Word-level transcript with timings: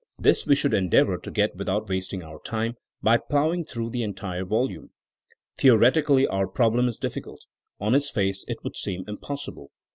This 0.17 0.47
we 0.47 0.55
should 0.55 0.73
endeavor 0.73 1.19
to 1.19 1.29
get 1.29 1.55
without 1.55 1.87
wasting 1.87 2.23
our 2.23 2.39
time 2.43 2.75
by 3.03 3.17
plowing 3.17 3.65
through 3.65 3.91
the 3.91 4.01
entire 4.01 4.43
volume. 4.43 4.89
Theoretically 5.59 6.25
our 6.25 6.47
problem 6.47 6.87
is 6.87 6.97
difficult; 6.97 7.45
on 7.79 7.93
its 7.93 8.09
face 8.09 8.43
it 8.47 8.63
would 8.63 8.75
seem 8.75 9.03
impossible. 9.07 9.69